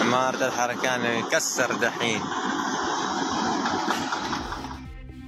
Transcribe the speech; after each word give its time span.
عمارة 0.00 0.46
الحركان 0.46 1.04
يكسر 1.04 1.74
دحين. 1.74 2.20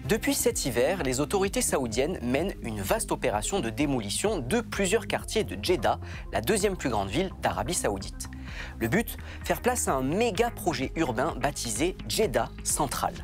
Depuis 0.07 0.35
cet 0.35 0.67
hiver, 0.67 1.03
les 1.03 1.21
autorités 1.21 1.63
saoudiennes 1.63 2.19
mènent 2.21 2.53
une 2.61 2.83
vaste 2.83 3.11
opération 3.11 3.61
de 3.61 3.71
démolition 3.71 4.39
de 4.39 4.61
plusieurs 4.61 5.07
quartiers 5.07 5.45
de 5.45 5.57
Jeddah, 5.65 5.99
la 6.31 6.43
deuxième 6.43 6.77
plus 6.77 6.91
grande 6.91 7.09
ville 7.09 7.31
d'Arabie 7.41 7.73
saoudite. 7.73 8.29
Le 8.79 8.89
but 8.89 9.17
Faire 9.45 9.63
place 9.63 9.89
à 9.89 9.95
un 9.95 10.03
méga 10.03 10.51
projet 10.51 10.93
urbain 10.97 11.35
baptisé 11.41 11.97
Jeddah 12.07 12.51
Central. 12.65 13.15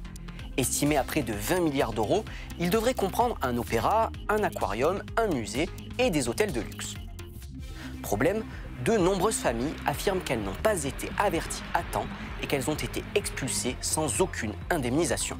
Estimé 0.56 0.96
à 0.96 1.04
près 1.04 1.20
de 1.20 1.34
20 1.34 1.60
milliards 1.60 1.92
d'euros, 1.92 2.24
il 2.58 2.70
devrait 2.70 2.94
comprendre 2.94 3.36
un 3.42 3.58
opéra, 3.58 4.10
un 4.30 4.42
aquarium, 4.42 5.02
un 5.18 5.26
musée 5.26 5.68
et 5.98 6.08
des 6.08 6.30
hôtels 6.30 6.52
de 6.52 6.62
luxe. 6.62 6.94
Problème, 8.00 8.42
de 8.86 8.96
nombreuses 8.96 9.36
familles 9.36 9.74
affirment 9.84 10.22
qu'elles 10.22 10.42
n'ont 10.42 10.54
pas 10.62 10.84
été 10.84 11.10
averties 11.18 11.62
à 11.74 11.82
temps 11.82 12.06
et 12.42 12.46
qu'elles 12.46 12.70
ont 12.70 12.74
été 12.74 13.04
expulsées 13.14 13.76
sans 13.82 14.22
aucune 14.22 14.54
indemnisation. 14.70 15.36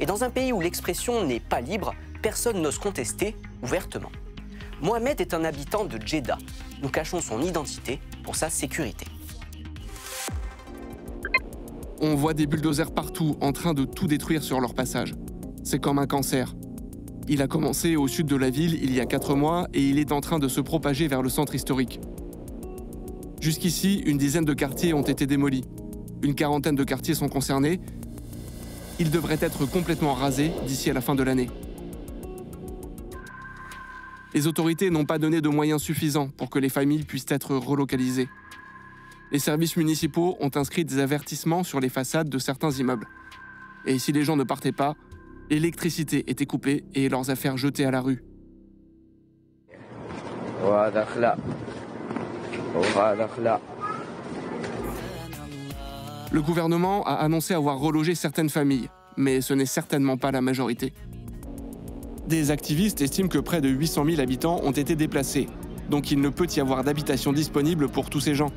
Et 0.00 0.06
dans 0.06 0.24
un 0.24 0.30
pays 0.30 0.52
où 0.52 0.60
l'expression 0.60 1.26
n'est 1.26 1.40
pas 1.40 1.60
libre, 1.60 1.94
personne 2.22 2.62
n'ose 2.62 2.78
contester 2.78 3.36
ouvertement. 3.62 4.10
Mohamed 4.80 5.20
est 5.20 5.34
un 5.34 5.44
habitant 5.44 5.84
de 5.84 5.98
Jeddah. 6.04 6.38
Nous 6.82 6.88
cachons 6.88 7.20
son 7.20 7.42
identité 7.42 8.00
pour 8.24 8.34
sa 8.34 8.48
sécurité. 8.48 9.06
On 12.00 12.14
voit 12.14 12.32
des 12.32 12.46
bulldozers 12.46 12.92
partout 12.92 13.36
en 13.42 13.52
train 13.52 13.74
de 13.74 13.84
tout 13.84 14.06
détruire 14.06 14.42
sur 14.42 14.58
leur 14.58 14.72
passage. 14.72 15.14
C'est 15.64 15.80
comme 15.80 15.98
un 15.98 16.06
cancer. 16.06 16.54
Il 17.28 17.42
a 17.42 17.46
commencé 17.46 17.96
au 17.96 18.08
sud 18.08 18.26
de 18.26 18.36
la 18.36 18.48
ville 18.48 18.78
il 18.82 18.94
y 18.94 19.00
a 19.00 19.06
4 19.06 19.34
mois 19.34 19.68
et 19.74 19.82
il 19.82 19.98
est 19.98 20.12
en 20.12 20.22
train 20.22 20.38
de 20.38 20.48
se 20.48 20.62
propager 20.62 21.08
vers 21.08 21.20
le 21.20 21.28
centre 21.28 21.54
historique. 21.54 22.00
Jusqu'ici, 23.38 24.02
une 24.06 24.16
dizaine 24.16 24.46
de 24.46 24.54
quartiers 24.54 24.94
ont 24.94 25.02
été 25.02 25.26
démolis. 25.26 25.64
Une 26.22 26.34
quarantaine 26.34 26.74
de 26.74 26.84
quartiers 26.84 27.14
sont 27.14 27.28
concernés. 27.28 27.80
Ils 29.00 29.10
devraient 29.10 29.38
être 29.40 29.66
complètement 29.66 30.14
rasés 30.14 30.52
d'ici 30.64 30.90
à 30.90 30.92
la 30.92 31.00
fin 31.00 31.16
de 31.16 31.24
l'année. 31.24 31.50
Les 34.32 34.46
autorités 34.46 34.90
n'ont 34.90 35.06
pas 35.06 35.18
donné 35.18 35.40
de 35.40 35.48
moyens 35.48 35.82
suffisants 35.82 36.28
pour 36.28 36.50
que 36.50 36.60
les 36.60 36.68
familles 36.68 37.02
puissent 37.02 37.26
être 37.28 37.56
relocalisées 37.56 38.28
les 39.32 39.38
services 39.38 39.76
municipaux 39.76 40.36
ont 40.40 40.50
inscrit 40.54 40.84
des 40.84 40.98
avertissements 40.98 41.62
sur 41.62 41.80
les 41.80 41.88
façades 41.88 42.28
de 42.28 42.38
certains 42.38 42.70
immeubles. 42.70 43.06
Et 43.86 43.98
si 43.98 44.12
les 44.12 44.24
gens 44.24 44.36
ne 44.36 44.44
partaient 44.44 44.72
pas, 44.72 44.96
l'électricité 45.48 46.28
était 46.30 46.46
coupée 46.46 46.84
et 46.94 47.08
leurs 47.08 47.30
affaires 47.30 47.56
jetées 47.56 47.84
à 47.84 47.90
la 47.90 48.00
rue. 48.00 48.22
Le 56.32 56.42
gouvernement 56.42 57.02
a 57.06 57.14
annoncé 57.14 57.54
avoir 57.54 57.80
relogé 57.80 58.14
certaines 58.14 58.50
familles, 58.50 58.88
mais 59.16 59.40
ce 59.40 59.52
n'est 59.52 59.66
certainement 59.66 60.16
pas 60.16 60.30
la 60.30 60.40
majorité. 60.40 60.92
Des 62.28 62.52
activistes 62.52 63.00
estiment 63.00 63.28
que 63.28 63.38
près 63.38 63.60
de 63.60 63.68
800 63.68 64.04
000 64.04 64.20
habitants 64.20 64.60
ont 64.62 64.70
été 64.70 64.94
déplacés, 64.94 65.48
donc 65.88 66.12
il 66.12 66.20
ne 66.20 66.28
peut 66.28 66.46
y 66.56 66.60
avoir 66.60 66.84
d'habitation 66.84 67.32
disponible 67.32 67.88
pour 67.88 68.08
tous 68.08 68.20
ces 68.20 68.36
gens. 68.36 68.52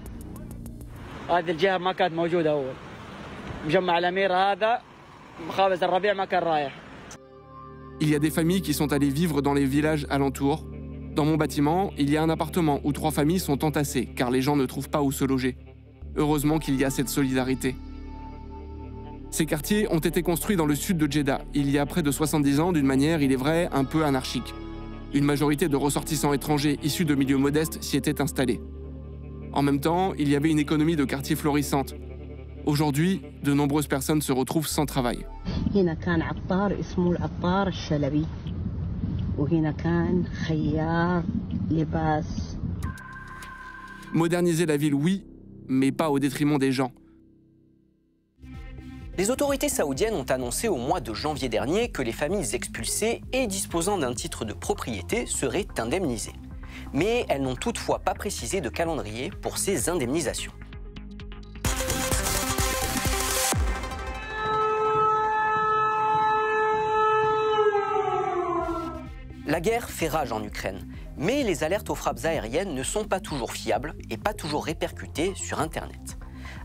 Il 8.00 8.10
y 8.10 8.14
a 8.14 8.20
des 8.20 8.30
familles 8.30 8.62
qui 8.62 8.76
sont 8.76 8.94
allées 8.94 9.10
vivre 9.10 9.42
dans 9.42 9.56
les 9.56 9.66
villages 9.66 10.06
alentours. 10.12 10.64
Dans 11.16 11.26
mon 11.26 11.38
bâtiment, 11.38 11.92
il 11.98 12.12
y 12.12 12.18
a 12.18 12.22
un 12.22 12.30
appartement 12.30 12.82
où 12.84 12.92
trois 12.92 13.12
familles 13.12 13.40
sont 13.40 13.66
entassées 13.66 14.06
car 14.06 14.30
les 14.30 14.44
gens 14.44 14.56
ne 14.56 14.68
trouvent 14.68 14.90
pas 14.90 15.02
où 15.02 15.12
se 15.12 15.26
loger. 15.26 15.58
Heureusement 16.16 16.60
qu'il 16.60 16.76
y 16.76 16.86
a 16.86 16.90
cette 16.90 17.10
solidarité. 17.10 17.76
Ces 19.32 19.48
quartiers 19.48 19.92
ont 19.92 20.00
été 20.00 20.22
construits 20.22 20.56
dans 20.56 20.68
le 20.68 20.76
sud 20.76 20.98
de 20.98 21.12
Jeddah, 21.12 21.42
il 21.56 21.70
y 21.72 21.80
a 21.80 21.86
près 21.88 22.04
de 22.04 22.12
70 22.12 22.60
ans, 22.60 22.72
d'une 22.72 22.86
manière, 22.86 23.24
il 23.24 23.32
est 23.32 23.36
vrai, 23.36 23.68
un 23.74 23.84
peu 23.84 24.06
anarchique. 24.06 24.54
Une 25.14 25.26
majorité 25.26 25.70
de 25.70 25.76
ressortissants 25.76 26.34
étrangers 26.34 26.80
issus 26.84 27.06
de 27.06 27.16
milieux 27.16 27.38
modestes 27.38 27.82
s'y 27.82 27.98
étaient 27.98 28.22
installés. 28.22 28.62
En 29.52 29.64
même 29.64 29.80
temps, 29.80 30.14
il 30.20 30.30
y 30.30 30.36
avait 30.36 30.52
une 30.52 30.60
économie 30.60 30.96
de 30.96 31.04
quartier 31.04 31.36
florissante. 31.36 31.96
Aujourd'hui, 32.66 33.22
de 33.44 33.54
nombreuses 33.54 33.88
personnes 33.88 34.22
se 34.22 34.32
retrouvent 34.32 34.68
sans 34.68 34.86
travail. 34.86 35.26
Moderniser 44.14 44.66
la 44.68 44.78
ville, 44.78 44.94
oui, 44.94 45.24
mais 45.68 45.92
pas 45.92 46.10
au 46.10 46.20
détriment 46.20 46.58
des 46.58 46.72
gens. 46.72 46.92
Les 49.18 49.30
autorités 49.30 49.70
saoudiennes 49.70 50.16
ont 50.16 50.24
annoncé 50.24 50.68
au 50.68 50.78
mois 50.78 51.00
de 51.00 51.14
janvier 51.14 51.48
dernier 51.48 51.90
que 51.90 52.02
les 52.02 52.12
familles 52.12 52.56
expulsées 52.56 53.22
et 53.32 53.46
disposant 53.46 53.98
d'un 54.00 54.14
titre 54.14 54.44
de 54.44 54.54
propriété 54.54 55.28
seraient 55.28 55.68
indemnisées 55.78 56.34
mais 56.94 57.26
elles 57.30 57.42
n'ont 57.42 57.56
toutefois 57.56 58.00
pas 58.00 58.14
précisé 58.14 58.62
de 58.62 58.70
calendrier 58.70 59.32
pour 59.42 59.58
ces 59.58 59.90
indemnisations. 59.90 60.54
La 69.54 69.62
guerre 69.62 69.88
fait 69.88 70.08
rage 70.08 70.32
en 70.32 70.44
Ukraine, 70.44 70.84
mais 71.16 71.44
les 71.44 71.64
alertes 71.64 71.92
aux 71.92 71.96
frappes 71.96 72.26
aériennes 72.26 72.74
ne 72.74 72.82
sont 72.82 73.04
pas 73.04 73.20
toujours 73.20 73.52
fiables 73.52 73.94
et 74.10 74.18
pas 74.18 74.34
toujours 74.34 74.66
répercutées 74.66 75.36
sur 75.36 75.60
Internet. 75.60 76.18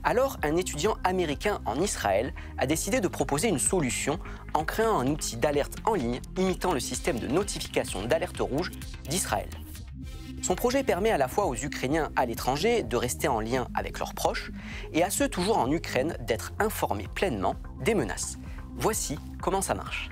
Alors, 0.05 0.39
un 0.43 0.57
étudiant 0.57 0.97
américain 1.05 1.61
en 1.67 1.79
Israël 1.83 2.33
a 2.57 2.65
décidé 2.65 3.03
de 3.03 3.09
proposer 3.09 3.49
une 3.49 3.59
solution 3.59 4.19
en 4.55 4.65
créant 4.65 5.01
un 5.01 5.07
outil 5.07 5.37
d'alerte 5.37 5.75
en 5.85 5.93
ligne 5.93 6.23
imitant 6.39 6.73
le 6.73 6.81
système 6.81 7.19
de 7.19 7.27
notification 7.27 8.07
d'alerte 8.07 8.41
rouge 8.41 8.71
d'Israël. 9.07 9.51
Son 10.41 10.55
projet 10.55 10.83
permet 10.83 11.11
à 11.11 11.19
la 11.19 11.29
fois 11.29 11.45
aux 11.45 11.57
Ukrainiens 11.57 12.11
à 12.17 12.25
l'étranger 12.25 12.85
de 12.85 12.97
rester 12.97 13.29
en 13.29 13.41
lien 13.41 13.69
avec 13.75 13.99
leurs 13.99 14.15
proches 14.15 14.51
et 14.95 15.03
à 15.03 15.11
ceux 15.11 15.29
toujours 15.29 15.59
en 15.59 15.71
Ukraine 15.71 16.17
d'être 16.21 16.55
informés 16.59 17.09
pleinement 17.15 17.57
des 17.85 17.95
menaces. 17.95 18.39
Voici 18.79 19.19
comment 19.43 19.61
ça 19.61 19.75
marche. 19.75 20.09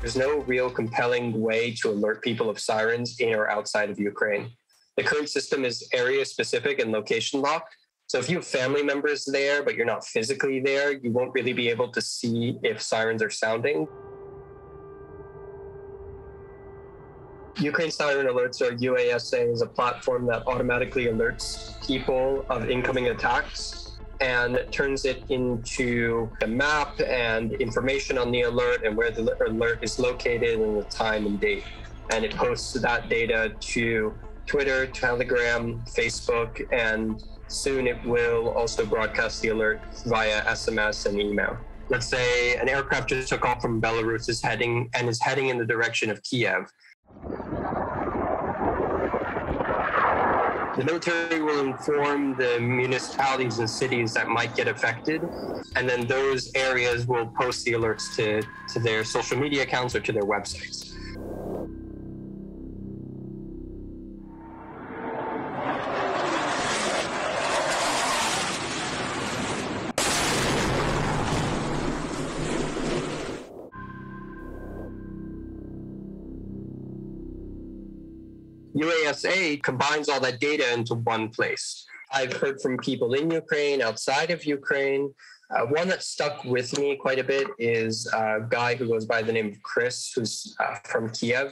There's 0.00 0.16
no 0.16 0.38
real 0.40 0.70
compelling 0.70 1.38
way 1.38 1.72
to 1.82 1.90
alert 1.90 2.22
people 2.22 2.48
of 2.48 2.58
sirens 2.58 3.20
in 3.20 3.34
or 3.34 3.50
outside 3.50 3.90
of 3.90 3.98
Ukraine. 3.98 4.50
The 4.96 5.02
current 5.02 5.28
system 5.28 5.62
is 5.62 5.86
area 5.92 6.24
specific 6.24 6.78
and 6.78 6.90
location 6.90 7.42
locked. 7.42 7.76
So 8.06 8.18
if 8.18 8.30
you 8.30 8.36
have 8.36 8.46
family 8.46 8.82
members 8.82 9.26
there, 9.26 9.62
but 9.62 9.74
you're 9.74 9.84
not 9.84 10.04
physically 10.06 10.58
there, 10.58 10.92
you 10.92 11.12
won't 11.12 11.32
really 11.34 11.52
be 11.52 11.68
able 11.68 11.88
to 11.88 12.00
see 12.00 12.58
if 12.62 12.80
sirens 12.80 13.22
are 13.22 13.28
sounding. 13.28 13.86
Ukraine 17.58 17.90
Siren 17.90 18.26
Alerts 18.26 18.62
or 18.62 18.74
UASA 18.74 19.52
is 19.52 19.60
a 19.60 19.66
platform 19.66 20.24
that 20.26 20.44
automatically 20.46 21.06
alerts 21.06 21.86
people 21.86 22.46
of 22.48 22.70
incoming 22.70 23.08
attacks 23.08 23.89
and 24.20 24.64
turns 24.70 25.04
it 25.04 25.22
into 25.30 26.30
a 26.42 26.46
map 26.46 27.00
and 27.00 27.52
information 27.54 28.18
on 28.18 28.30
the 28.30 28.42
alert 28.42 28.84
and 28.84 28.96
where 28.96 29.10
the 29.10 29.34
alert 29.46 29.78
is 29.82 29.98
located 29.98 30.60
and 30.60 30.78
the 30.78 30.84
time 30.84 31.26
and 31.26 31.40
date. 31.40 31.64
And 32.12 32.24
it 32.24 32.34
posts 32.34 32.72
that 32.74 33.08
data 33.08 33.52
to 33.58 34.14
Twitter, 34.46 34.86
Telegram, 34.86 35.80
Facebook, 35.86 36.60
and 36.72 37.22
soon 37.46 37.86
it 37.86 38.02
will 38.04 38.50
also 38.50 38.84
broadcast 38.84 39.40
the 39.42 39.48
alert 39.48 39.80
via 40.06 40.42
SMS 40.42 41.06
and 41.06 41.20
email. 41.20 41.56
Let's 41.88 42.06
say 42.06 42.56
an 42.56 42.68
aircraft 42.68 43.08
just 43.08 43.28
took 43.28 43.44
off 43.44 43.62
from 43.62 43.80
Belarus 43.80 44.28
is 44.28 44.42
heading 44.42 44.90
and 44.94 45.08
is 45.08 45.20
heading 45.20 45.48
in 45.48 45.58
the 45.58 45.64
direction 45.64 46.10
of 46.10 46.22
Kiev. 46.22 46.72
The 50.76 50.84
military 50.84 51.42
will 51.42 51.60
inform 51.60 52.36
the 52.36 52.58
municipalities 52.60 53.58
and 53.58 53.68
cities 53.68 54.14
that 54.14 54.28
might 54.28 54.54
get 54.54 54.68
affected, 54.68 55.22
and 55.74 55.88
then 55.88 56.06
those 56.06 56.50
areas 56.54 57.06
will 57.06 57.26
post 57.26 57.64
the 57.64 57.72
alerts 57.72 58.14
to, 58.16 58.42
to 58.72 58.78
their 58.78 59.04
social 59.04 59.36
media 59.36 59.64
accounts 59.64 59.96
or 59.96 60.00
to 60.00 60.12
their 60.12 60.22
websites. 60.22 60.89
UASA 78.80 79.62
combines 79.62 80.08
all 80.08 80.20
that 80.20 80.40
data 80.40 80.72
into 80.72 80.94
one 80.94 81.28
place. 81.28 81.86
I've 82.12 82.32
heard 82.32 82.60
from 82.60 82.76
people 82.78 83.10
in 83.14 83.30
Ukraine, 83.30 83.78
outside 83.88 84.30
of 84.36 84.40
Ukraine, 84.44 85.04
Uh, 85.50 85.66
one 85.66 85.88
that 85.88 86.02
stuck 86.14 86.44
with 86.44 86.78
me 86.78 86.88
quite 87.04 87.18
a 87.18 87.24
bit 87.24 87.48
is 87.58 87.94
a 88.14 88.40
guy 88.58 88.70
who 88.78 88.86
goes 88.92 89.04
by 89.14 89.20
the 89.20 89.32
name 89.36 89.48
of 89.52 89.56
Chris, 89.70 89.96
who's 90.14 90.34
uh, 90.62 90.76
from 90.90 91.10
Kiev. 91.10 91.48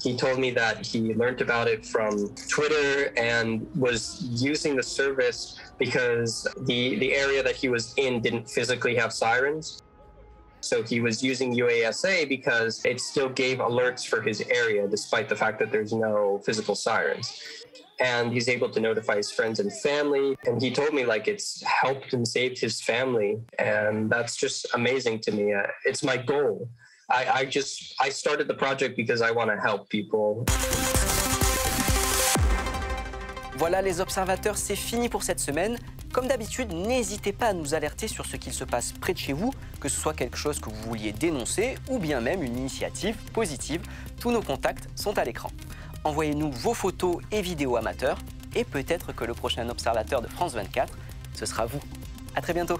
He 0.00 0.16
told 0.16 0.38
me 0.44 0.50
that 0.52 0.76
he 0.90 1.00
learned 1.22 1.40
about 1.48 1.66
it 1.74 1.80
from 1.94 2.12
Twitter 2.54 3.12
and 3.32 3.50
was 3.86 4.02
using 4.50 4.72
the 4.76 4.86
service 5.00 5.40
because 5.84 6.32
the, 6.70 6.82
the 7.02 7.10
area 7.24 7.42
that 7.42 7.56
he 7.62 7.68
was 7.76 7.84
in 8.06 8.12
didn't 8.26 8.46
physically 8.56 8.94
have 9.02 9.12
sirens. 9.12 9.66
So 10.62 10.82
he 10.84 11.00
was 11.00 11.24
using 11.24 11.52
UASA 11.54 12.28
because 12.28 12.84
it 12.84 13.00
still 13.00 13.28
gave 13.28 13.58
alerts 13.58 14.06
for 14.06 14.22
his 14.22 14.40
area, 14.42 14.86
despite 14.86 15.28
the 15.28 15.34
fact 15.34 15.58
that 15.58 15.72
there's 15.72 15.92
no 15.92 16.40
physical 16.46 16.76
sirens. 16.76 17.42
And 17.98 18.32
he's 18.32 18.48
able 18.48 18.70
to 18.70 18.80
notify 18.80 19.16
his 19.16 19.30
friends 19.32 19.58
and 19.58 19.72
family. 19.80 20.36
And 20.46 20.62
he 20.62 20.70
told 20.70 20.94
me 20.94 21.04
like 21.04 21.26
it's 21.26 21.62
helped 21.64 22.14
and 22.14 22.26
saved 22.26 22.60
his 22.60 22.80
family. 22.80 23.40
And 23.58 24.08
that's 24.08 24.36
just 24.36 24.66
amazing 24.74 25.18
to 25.26 25.32
me. 25.32 25.52
Uh, 25.52 25.66
it's 25.84 26.04
my 26.04 26.16
goal. 26.16 26.68
I, 27.10 27.26
I 27.40 27.44
just 27.44 27.94
I 28.00 28.08
started 28.10 28.46
the 28.46 28.54
project 28.54 28.96
because 28.96 29.20
I 29.20 29.32
want 29.32 29.50
to 29.50 29.56
help 29.56 29.88
people. 29.88 30.46
Voilà 33.56 33.82
les 33.82 34.00
observateurs, 34.00 34.56
c'est 34.56 34.76
fini 34.76 35.08
pour 35.08 35.22
cette 35.22 35.40
semaine. 35.40 35.76
Comme 36.12 36.28
d'habitude, 36.28 36.72
n'hésitez 36.74 37.32
pas 37.32 37.48
à 37.48 37.52
nous 37.54 37.72
alerter 37.72 38.06
sur 38.06 38.26
ce 38.26 38.36
qu'il 38.36 38.52
se 38.52 38.64
passe 38.64 38.92
près 38.92 39.14
de 39.14 39.18
chez 39.18 39.32
vous, 39.32 39.50
que 39.80 39.88
ce 39.88 39.98
soit 39.98 40.12
quelque 40.12 40.36
chose 40.36 40.60
que 40.60 40.68
vous 40.68 40.82
vouliez 40.82 41.10
dénoncer 41.10 41.76
ou 41.88 41.98
bien 41.98 42.20
même 42.20 42.42
une 42.42 42.54
initiative 42.54 43.16
positive. 43.32 43.80
Tous 44.20 44.30
nos 44.30 44.42
contacts 44.42 44.90
sont 44.94 45.16
à 45.16 45.24
l'écran. 45.24 45.50
Envoyez-nous 46.04 46.52
vos 46.52 46.74
photos 46.74 47.16
et 47.30 47.40
vidéos 47.40 47.76
amateurs 47.76 48.18
et 48.54 48.64
peut-être 48.64 49.14
que 49.14 49.24
le 49.24 49.32
prochain 49.32 49.66
observateur 49.70 50.20
de 50.20 50.28
France 50.28 50.52
24, 50.52 50.92
ce 51.34 51.46
sera 51.46 51.64
vous. 51.64 51.80
À 52.34 52.42
très 52.42 52.52
bientôt. 52.52 52.78